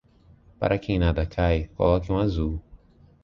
Para 0.57 0.79
quem 0.79 0.97
nada 0.97 1.27
cai, 1.27 1.67
coloque 1.75 2.11
um 2.11 2.17
azul. 2.17 2.59